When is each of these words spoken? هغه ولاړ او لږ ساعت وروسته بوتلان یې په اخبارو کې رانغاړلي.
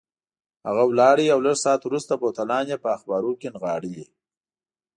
هغه 0.67 0.83
ولاړ 0.89 1.17
او 1.33 1.39
لږ 1.45 1.55
ساعت 1.63 1.81
وروسته 1.85 2.13
بوتلان 2.21 2.65
یې 2.71 2.77
په 2.83 2.89
اخبارو 2.97 3.31
کې 3.39 3.47
رانغاړلي. 3.53 4.05